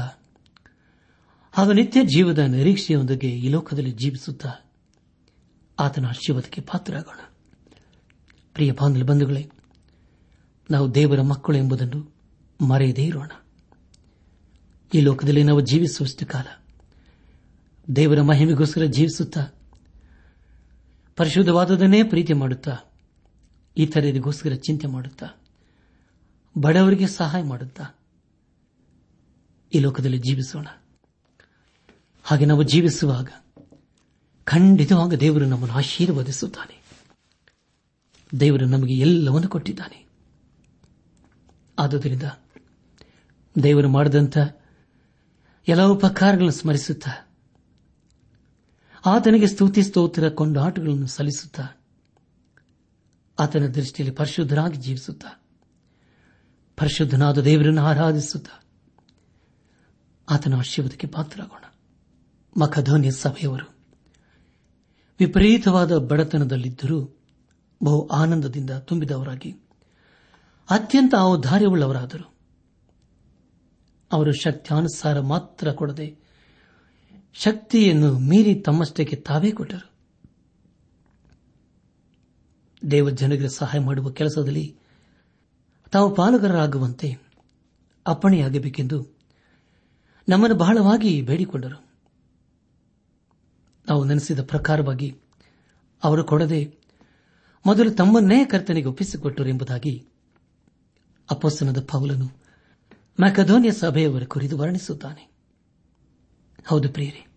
ಹಾಗೂ 1.52 1.74
ನಿತ್ಯ 1.74 2.04
ಜೀವದ 2.04 2.38
ನಿರೀಕ್ಷೆಯೊಂದಿಗೆ 2.38 3.30
ಈ 3.30 3.50
ಲೋಕದಲ್ಲಿ 3.50 3.92
ಜೀವಿಸುತ್ತಾ 3.92 4.54
ಆತನ 5.80 6.06
ಆಶೀರ್ವಾದಕ್ಕೆ 6.06 6.62
ಪಾತ್ರರಾಗೋಣ. 6.62 7.20
ಪ್ರಿಯ 8.54 8.72
ಬಾಂಧವ 8.72 9.06
ಬಂಧುಗಳೇ, 9.06 9.50
ನಾವು 10.72 10.96
ದೇವರ 10.96 11.22
ಮಕ್ಕಳು 11.22 11.58
ಎಂಬುದನ್ನು 11.58 12.16
ಮರೆಯದೇ 12.66 13.06
ಇರೋಣ. 13.06 13.32
ಈ 14.94 15.02
ಲೋಕದಲ್ಲಿ 15.02 15.44
ನಾವು 15.44 15.62
ಜೀವಿಸುವಷ್ಟು 15.62 16.26
ಕಾಲ 16.26 16.63
ದೇವರ 17.96 18.22
ಮಹಿಮೆಗೋಸ್ಕರ 18.22 18.84
ಜೀವಿಸುತ್ತಾ 18.84 19.48
ಪರಿಶುದ್ಧವಾದದನ್ನೇ 21.16 22.04
ಪ್ರೀತಿ 22.04 22.34
ಮಾಡುತ್ತಾ 22.34 22.78
ಇತರರಿಗೋಸ್ಕರ 23.78 24.54
ಚಿಂತೆ 24.54 24.88
ಮಾಡುತ್ತಾ? 24.88 25.28
ಬಡವರಿಗೆ 26.58 27.08
ಸಹಾಯ 27.08 27.44
ಮಾಡುತ್ತಾ? 27.44 28.00
ಈ 29.74 29.80
ಲೋಕದಲ್ಲಿ 29.80 30.18
ಜೀವಿಸೋಣ. 30.18 30.68
ಹಾಗೆ 32.24 32.46
ನಾವು 32.46 32.64
ಜೀವಿಸುವಾಗ 32.64 33.30
ಖಂಡಿತವಾಗ 34.44 35.14
ದೇವರು 35.14 35.46
ನಮ್ಮನ್ನು 35.46 35.78
ಆಶೀರ್ವದಿಸುತ್ತಾನೆ. 35.78 36.84
ದೇವರು 38.40 38.66
ನಮಗೆ 38.66 38.94
ಎಲ್ಲವನ್ನು 38.94 39.48
ಕೊಟ್ಟಿದ್ದಾನೆ. 39.48 40.06
ಆದುದರಿಂದ 41.80 42.24
ದೇವರು 43.64 43.90
ಮಾಡಿದಂಥ 43.90 44.38
ಎಲ್ಲ 45.68 45.84
ಉಪಕಾರಗಳನ್ನು 45.84 46.52
ಸ್ಮರಿಸುತ್ತಾ, 46.52 47.36
ಆತನಿಗೆ 49.06 49.48
ಸ್ತುತಿ 49.48 49.84
ಸ್ತೋತ್ರ 49.84 50.30
ಕೊಂಡಾಟಗಳನ್ನು 50.30 51.08
ಸಲ್ಲಿಸುತ್ತಾ 51.08 51.83
ಆತನ 53.39 53.65
ದೃಷ್ಟಿಯಲ್ಲಿ 53.65 54.15
ಪರಿಶುದ್ಧನಾಗಿ 54.15 54.78
ಜೀವಿಸುತ್ತಾ. 54.78 55.43
ಪರಿಶುದ್ಧನಾದ 56.78 57.41
ದೇವರನ್ನು 57.41 57.82
ಆರಾಧಿಸುತ್ತಾ. 57.82 58.63
ಆತನ 60.30 60.56
ಆಶೀರ್ವಾದಕ್ಕೆ 60.56 61.08
ಪಾತ್ರರಾಗೋಣ. 61.08 61.63
ಮಖಧೋನ್ಯ 62.62 63.12
ಸಭೆಯವರು, 63.12 63.74
ವಿಪರೀತವಾದ 65.19 65.98
ಬಡತನದಲ್ಲಿದ್ದರೂ 65.98 67.19
ಬಹು 67.84 68.08
ಆನಂದದಿಂದ 68.08 68.69
ತುಂಬಿದವರಾಗಿ, 68.69 69.52
ಅತ್ಯಂತ 70.69 71.13
ಔದಾರ್ಯವುಳ್ಳವರಾದರು. 71.19 72.34
ಅವರು 74.12 74.32
ಶಕ್ತಿಯಾನುಸಾರ 74.34 75.19
ಮಾತ್ರ 75.19 75.72
ಕೊಡದೆ 75.72 76.15
ಶಕ್ತಿಯನ್ನು 77.34 78.19
ಮೀರಿ 78.19 78.56
ತಮ್ಮಷ್ಟಕ್ಕೆ 78.56 79.15
ತಾವೇ 79.15 79.52
ಕೊಟ್ಟರು. 79.52 79.92
ದೇವ 82.91 83.10
ಜನರಿಗೆ 83.10 83.50
ಸಹಾಯ 83.50 83.80
ಮಾಡುವ 83.80 84.10
ಕೆಲಸದಲ್ಲಿ 84.10 84.76
ತಾವು 85.91 86.15
ಪಾಲುಗಾರರಾಗುವಂತೆ 86.15 87.17
ಅಪ್ಪಣೆಯಾಗಬೇಕೆಂದು 88.08 89.08
ನಮ್ಮನ್ನು 90.30 90.58
ಬಹಳವಾಗಿ 90.58 91.22
ಬೇಡಿಕೊಂಡರು. 91.22 91.86
ನಾವು 93.89 94.04
ನೆನೆಸಿದ 94.04 94.41
ಪ್ರಕಾರವಾಗಿ 94.41 95.17
ಅವರು 96.04 96.24
ಕೊಡದೆ 96.24 96.78
ಮೊದಲು 97.65 97.91
ತಮ್ಮನ್ನೇ 97.91 98.46
ಕರ್ತನೆಗೆ 98.46 98.88
ಒಪ್ಪಿಸಿಕೊಟ್ಟರು 98.88 99.48
ಎಂಬುದಾಗಿ 99.48 100.06
ಅಪ್ಪಸ್ತನದ 101.32 101.82
ಪೌಲನು 101.82 102.26
ಮ್ಯಾಕಧೋನಿಯ 103.22 103.72
ಸಭೆಯವರ 103.72 104.24
ಕುರಿತು 104.24 104.58
ವರ್ಣಿಸುತ್ತಾನೆ. 104.58 105.32
ಹೌದು 106.67 106.89
ಪ್ರಿಯರೇ, 106.89 107.28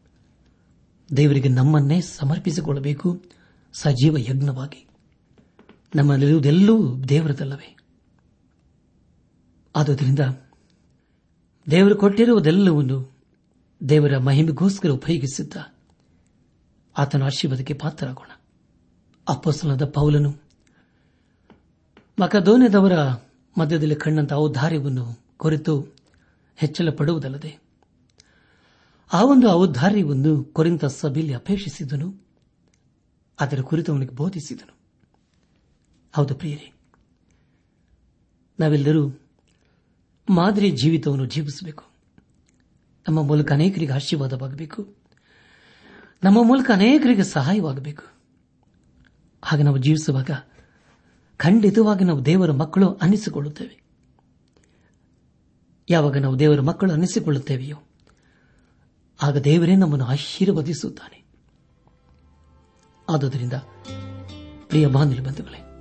ದೇವರಿಗೆ 1.16 1.48
ನಮ್ಮನ್ನೇ 1.48 2.00
ಸಮರ್ಪಿಸಿಕೊಳ್ಳಬೇಕು 2.00 3.24
ಸಜೀವ 3.72 4.16
ಯಜ್ಞವಾಗಿ. 4.18 4.85
ನಮ್ಮಲ್ಲಿರುವುದೆಲ್ಲೂ 5.96 7.04
ದೇವರದಲ್ಲವೇ. 7.04 7.76
ಆದುದರಿಂದ 9.76 10.18
ದೇವರು 11.70 11.96
ಕೊಟ್ಟಿರುವುದೆಲ್ಲವನ್ನು 11.96 13.18
ದೇವರ 13.88 14.18
ಮಹಿಮೆಗೋಸ್ಕರ 14.18 14.88
ಉಪಯೋಗಿಸಿದ್ದ. 14.88 15.56
ಆತನ 16.98 17.22
ಆಶೀರ್ವಾದಕ್ಕೆ 17.22 17.74
ಪಾತ್ರರಾಗೋಣ. 17.74 18.30
ಅಪ್ಪಸಲಾದ 19.28 19.84
ಪೌಲನು 19.84 20.34
ಮಕದೋನೆದವರ 22.20 22.92
ಮಧ್ಯದಲ್ಲಿ 23.60 23.94
ಕಂಡಂತ 23.94 24.32
ಔದಾರ್ಯವನ್ನು 24.32 25.24
ಕುರಿತು 25.36 25.96
ಹೆಚ್ಚಳ 26.56 26.90
ಪಡುವುದಲ್ಲದೆ 26.90 27.58
ಆ 29.12 29.22
ಒಂದು 29.22 29.48
ಔದಾರ್ಯವನ್ನು 29.48 30.44
ಕೊರಿಂತ 30.44 30.84
ಸಭೆಯಲ್ಲಿ 30.84 31.34
ಅಪೇಕ್ಷಿಸಿದನು, 31.34 32.14
ಅದರ 33.40 33.60
ಕುರಿತು 33.60 33.92
ಅವನಿಗೆ 33.92 34.14
ಬೋಧಿಸಿದನು. 34.14 34.75
ಹೌದು 36.16 36.34
ಪ್ರಿಯರೇ. 36.34 36.72
ನಾವೆಲ್ಲರೂ 38.60 39.08
ಮಾದರಿ 40.30 40.70
ಜೀವಿತವನ್ನು 40.70 41.26
ಜೀವಿಸಬೇಕು. 41.26 41.84
ನಮ್ಮ 43.08 43.22
ಮೂಲಕ 43.22 43.52
ಅನೇಕರಿಗೆ 43.52 43.92
ಆಶೀರ್ವಾದವಾಗಬೇಕು. 43.92 44.94
ನಮ್ಮ 46.24 46.38
ಮೂಲಕ 46.42 46.70
ಅನೇಕರಿಗೆ 46.74 47.24
ಸಹಾಯವಾಗಬೇಕು. 47.24 48.02
ಹಾಗೆ 49.44 49.62
ನಾವು 49.62 49.78
ಜೀವಿಸುವಾಗ 49.78 50.30
ಖಂಡಿತವಾಗಿ 51.36 52.04
ನಾವು 52.04 52.26
ದೇವರ 52.26 52.50
ಮಕ್ಕಳು 52.50 52.94
ಅನ್ನಿಸಿಕೊಳ್ಳುತ್ತೇವೆ. 52.94 53.82
ಯಾವಾಗ 55.90 56.16
ನಾವು 56.16 56.38
ದೇವರ 56.38 56.60
ಮಕ್ಕಳು 56.60 56.92
ಅನ್ನಿಸಿಕೊಳ್ಳುತ್ತೇವೆಯೋ, 56.92 57.76
ಆಗ 59.22 59.36
ದೇವರೇ 59.36 59.76
ನಮ್ಮನ್ನು 59.76 60.04
ಆಶೀರ್ವದಿಸುತ್ತಾನೆ. 60.04 61.24
ಆದುದರಿಂದ, 63.08 63.52
ಪ್ರಿಯ 64.66 64.86
ಬಾಂಧವ್ಯ 64.86 65.20
ಬಂಧುಗಳೇ 65.20 65.75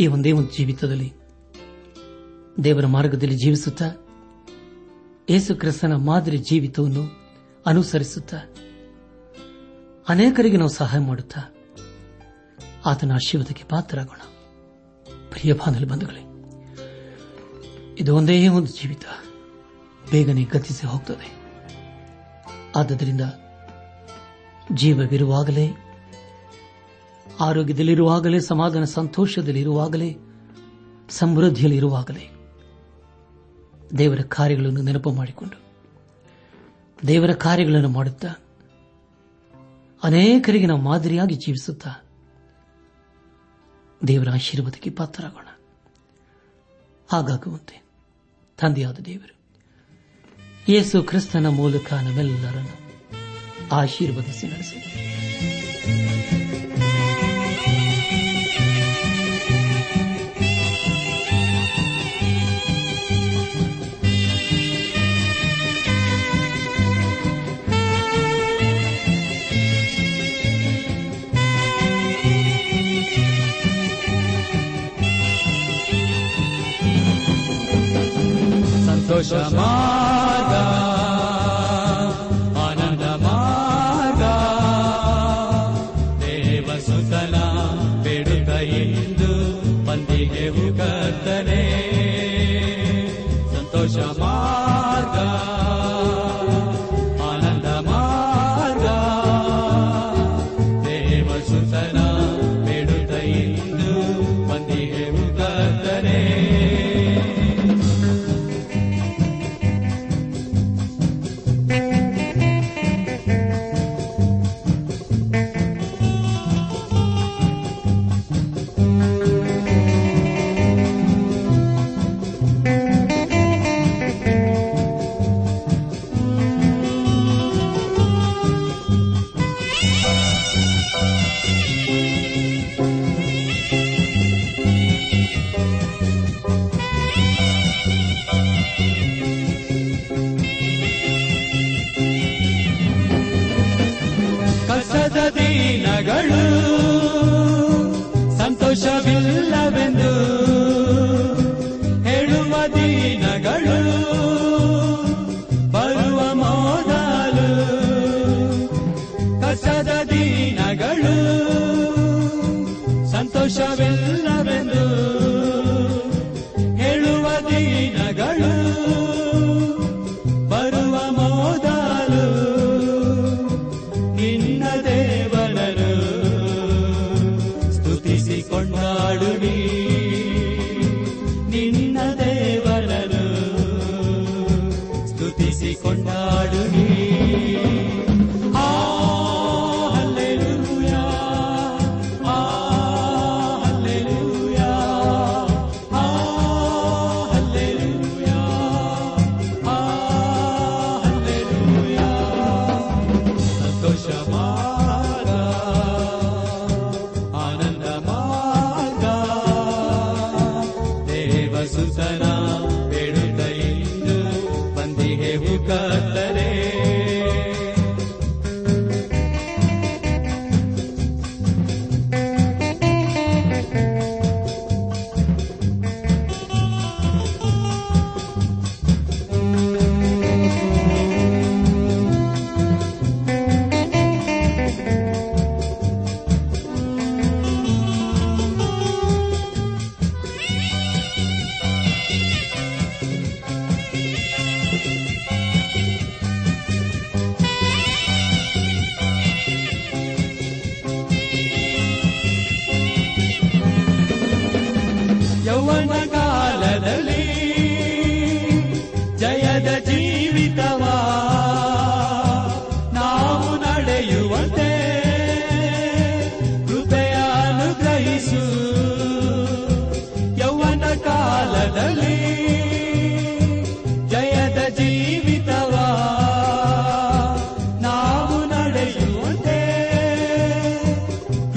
ಈ 0.00 0.06
ಒಂದೇ 0.06 0.32
ಒಂದು 0.32 0.52
ಜೀವಿತದಲ್ಲಿ 0.52 1.12
ದೇವರ 2.64 2.86
ಮಾರ್ಗದಲ್ಲಿ 2.86 3.36
ಜೀವಿಸುತ್ತಾ 3.36 3.84
ಯೇಸು 5.30 5.54
ಕ್ರಿಸ್ತನ 5.54 5.94
ಮಾದರಿ 5.94 6.38
ಜೀವಿತವನ್ನು 6.38 7.24
ಅನುಸರಿಸುತ್ತಾ, 7.66 8.36
ಅನೇಕರಿಗೆ 10.08 10.56
ನಾವು 10.56 10.68
ಸಹಾಯ 10.68 11.00
ಮಾಡುತ್ತಾ, 11.00 11.54
ಆತನ 12.86 13.12
ಆಶೀರ್ವಾದಕ್ಕೆ 13.12 13.64
ಪಾತ್ರರಾಗೋಣ. 13.68 14.20
ಪ್ರಿಯ 15.30 15.52
ಬಾಂಧವ್ಯ 15.52 15.84
ಬಂಧುಗಳೇ, 15.84 16.20
ಇದು 17.98 18.16
ಒಂದೇ 18.16 18.48
ಒಂದು 18.48 18.72
ಜೀವಿತ. 18.72 19.02
ಬೇಗನೆ 20.10 20.44
ಗತಿಸಿ 20.44 20.86
ಹೋಗ್ತದೆ. 20.86 21.36
ಆದ್ದರಿಂದ 22.76 23.20
ಜೀವವಿರುವಾಗಲೇ 24.72 25.70
ಆರೋಗ್ಯದಲ್ಲಿರುವಾಗಲೇ, 27.40 28.40
ಸಮಾಧಾನ, 28.40 28.84
ಸಂತೋಷದಲ್ಲಿರುವಾಗಲೇ, 28.84 30.16
ಸಮೃದ್ಧಿಯಲ್ಲಿರುವಾಗಲೇ 31.08 32.30
ದೇವರ 33.98 34.20
ಕಾರ್ಯಗಳನ್ನು 34.20 34.82
ನೆನಪು 34.82 35.12
ಮಾಡಿಕೊಂಡು, 35.12 35.62
ದೇವರ 37.06 37.32
ಕಾರ್ಯಗಳನ್ನು 37.32 37.88
ಮಾಡುತ್ತಾ, 37.88 38.28
ಅನೇಕರಿಗೆ 40.02 40.66
ನಾವು 40.66 40.80
ಮಾದರಿಯಾಗಿ 40.80 41.34
ಜೀವಿಸುತ್ತಾ 41.34 41.90
ದೇವರ 44.06 44.28
ಆಶೀರ್ವಾದಕ್ಕೆ 44.30 44.90
ಪಾತ್ರರಾಗೋಣ. 44.90 45.46
ಹಾಗಾಗುವಂತೆ 47.12 47.82
ತಂದೆಯಾದ 48.60 48.98
ದೇವರು, 48.98 49.34
ಯೇಸು 50.68 51.02
ಕ್ರಿಸ್ತನ 51.02 51.46
ಮೂಲಕ 51.46 51.92
ನಮ್ಮೆಲ್ಲರನ್ನು 51.92 52.76
ಆಶೀರ್ವದಿಸಿ 53.72 54.46
ನಡೆಸಿ 54.46 55.13
Soy 79.14 79.22
llamado 79.22 80.33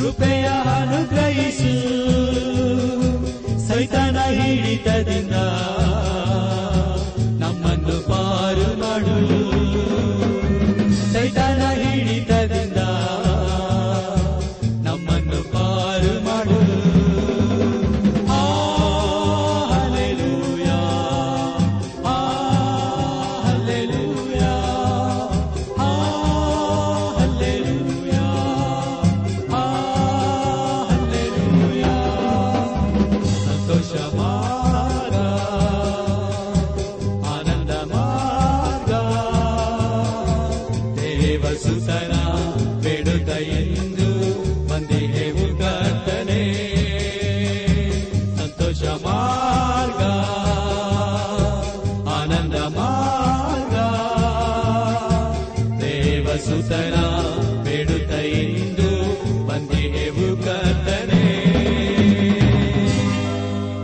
ಕೃಪೆಯ 0.07 0.45
ಅನುಗ್ರಹಿಸು. 0.81 1.71
ಸೈತನ 3.67 4.17
ಹಿಡಿತದಿಂದ 4.29 5.16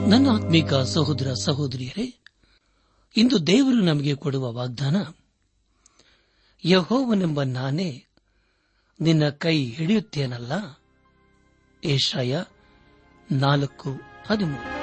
ನನ್ನ 0.09 0.27
ಆತ್ಮೀಕ 0.29 0.73
ಸಹೋದರ 0.73 1.33
ಸಹೋದರಿಯರೇ, 1.33 2.21
ಇಂದು 3.15 3.47
ದೇವರು 3.47 3.81
ನಮಗೆ 3.81 4.15
ಕೊಡುವ 4.15 4.53
ವಾಗ್ದಾನ, 4.53 4.95
ಯಹೋವನೆಂಬ 6.65 7.43
ನಾನೇ 7.43 8.05
ನಿನ್ನ 8.99 9.29
ಕೈ 9.29 9.65
ಹಿಡಿಯುತ್ತೇನಲ್ಲ? 9.65 10.81
ಏಷಾಯ 11.83 12.41
ನಾಲ್ಕು 13.31 14.01
ಹದಿಮೂರು. 14.27 14.82